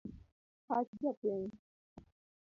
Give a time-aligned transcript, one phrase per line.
[0.67, 1.51] Pach jopiny..